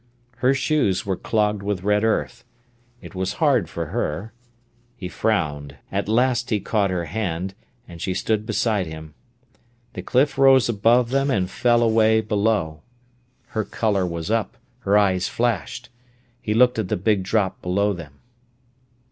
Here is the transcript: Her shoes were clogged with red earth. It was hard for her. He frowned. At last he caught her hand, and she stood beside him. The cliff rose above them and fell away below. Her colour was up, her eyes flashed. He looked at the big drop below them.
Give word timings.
Her 0.37 0.55
shoes 0.55 1.05
were 1.05 1.15
clogged 1.15 1.61
with 1.61 1.83
red 1.83 2.03
earth. 2.03 2.43
It 3.03 3.13
was 3.13 3.33
hard 3.33 3.69
for 3.69 3.85
her. 3.93 4.33
He 4.95 5.07
frowned. 5.07 5.75
At 5.91 6.09
last 6.09 6.49
he 6.49 6.59
caught 6.59 6.89
her 6.89 7.05
hand, 7.05 7.53
and 7.87 8.01
she 8.01 8.15
stood 8.15 8.47
beside 8.47 8.87
him. 8.87 9.13
The 9.93 10.01
cliff 10.01 10.39
rose 10.39 10.67
above 10.67 11.11
them 11.11 11.29
and 11.29 11.51
fell 11.51 11.83
away 11.83 12.19
below. 12.19 12.81
Her 13.49 13.63
colour 13.63 14.07
was 14.07 14.31
up, 14.31 14.57
her 14.79 14.97
eyes 14.97 15.27
flashed. 15.27 15.89
He 16.41 16.55
looked 16.55 16.79
at 16.79 16.87
the 16.89 16.97
big 16.97 17.21
drop 17.21 17.61
below 17.61 17.93
them. 17.93 18.13